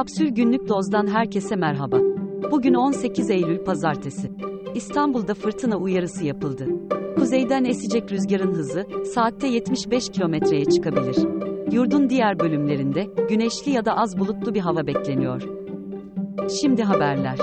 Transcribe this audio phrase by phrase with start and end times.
[0.00, 1.98] Kapsül Günlük Doz'dan herkese merhaba.
[2.50, 4.32] Bugün 18 Eylül Pazartesi.
[4.74, 6.66] İstanbul'da fırtına uyarısı yapıldı.
[7.16, 11.16] Kuzeyden esecek rüzgarın hızı, saatte 75 kilometreye çıkabilir.
[11.72, 15.42] Yurdun diğer bölümlerinde, güneşli ya da az bulutlu bir hava bekleniyor.
[16.60, 17.38] Şimdi haberler.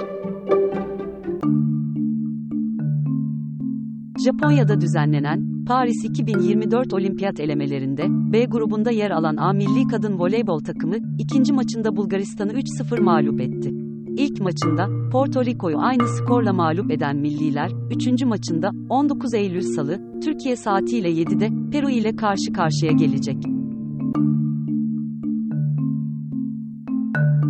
[4.25, 10.95] Japonya'da düzenlenen Paris 2024 Olimpiyat elemelerinde B grubunda yer alan A milli kadın voleybol takımı
[11.19, 13.69] ikinci maçında Bulgaristan'ı 3-0 mağlup etti.
[14.17, 18.23] İlk maçında Porto Rico'yu aynı skorla mağlup eden milliler, 3.
[18.23, 23.37] maçında 19 Eylül Salı, Türkiye saatiyle 7'de Peru ile karşı karşıya gelecek.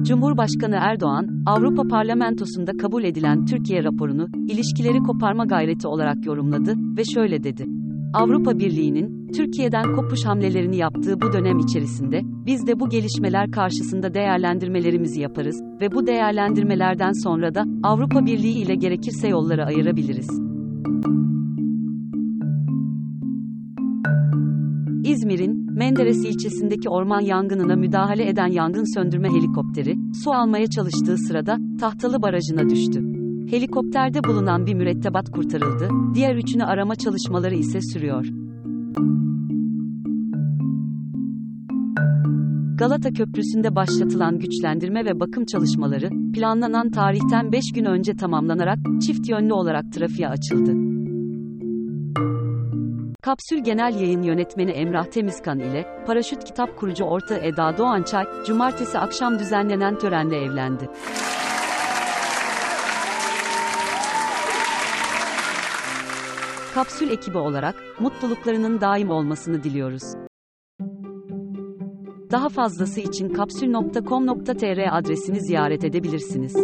[0.07, 7.43] Cumhurbaşkanı Erdoğan, Avrupa Parlamentosu'nda kabul edilen Türkiye raporunu, ilişkileri koparma gayreti olarak yorumladı ve şöyle
[7.43, 7.76] dedi.
[8.13, 15.21] Avrupa Birliği'nin, Türkiye'den kopuş hamlelerini yaptığı bu dönem içerisinde, biz de bu gelişmeler karşısında değerlendirmelerimizi
[15.21, 20.29] yaparız ve bu değerlendirmelerden sonra da, Avrupa Birliği ile gerekirse yolları ayırabiliriz.
[25.03, 32.21] İzmir'in Menderes ilçesindeki orman yangınına müdahale eden yangın söndürme helikopteri, su almaya çalıştığı sırada Tahtalı
[32.21, 33.16] Barajı'na düştü.
[33.49, 38.25] Helikopterde bulunan bir mürettebat kurtarıldı, diğer üçünü arama çalışmaları ise sürüyor.
[42.77, 49.53] Galata Köprüsü'nde başlatılan güçlendirme ve bakım çalışmaları, planlanan tarihten 5 gün önce tamamlanarak, çift yönlü
[49.53, 50.71] olarak trafiğe açıldı.
[53.21, 59.39] Kapsül Genel Yayın Yönetmeni Emrah Temizkan ile Paraşüt Kitap Kurucu ortağı Eda Doğançay, cumartesi akşam
[59.39, 60.89] düzenlenen törenle evlendi.
[66.77, 70.03] Kapsül ekibi olarak mutluluklarının daim olmasını diliyoruz.
[72.31, 76.55] Daha fazlası için kapsül.com.tr adresini ziyaret edebilirsiniz.